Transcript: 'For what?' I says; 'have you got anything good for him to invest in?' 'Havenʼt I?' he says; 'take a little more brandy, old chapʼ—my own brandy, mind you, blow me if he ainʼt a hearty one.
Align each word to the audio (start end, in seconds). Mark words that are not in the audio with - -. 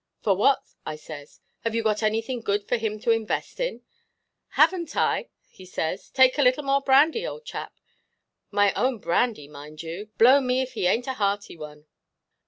'For 0.23 0.35
what?' 0.35 0.73
I 0.83 0.95
says; 0.95 1.41
'have 1.59 1.75
you 1.75 1.83
got 1.83 2.01
anything 2.01 2.39
good 2.41 2.67
for 2.67 2.75
him 2.77 2.99
to 3.01 3.11
invest 3.11 3.59
in?' 3.59 3.83
'Havenʼt 4.55 4.95
I?' 4.95 5.29
he 5.47 5.63
says; 5.63 6.09
'take 6.09 6.39
a 6.39 6.41
little 6.41 6.63
more 6.63 6.81
brandy, 6.81 7.23
old 7.27 7.45
chapʼ—my 7.45 8.73
own 8.73 8.97
brandy, 8.97 9.47
mind 9.47 9.83
you, 9.83 10.07
blow 10.17 10.41
me 10.41 10.61
if 10.63 10.73
he 10.73 10.85
ainʼt 10.85 11.05
a 11.05 11.13
hearty 11.13 11.55
one. 11.55 11.85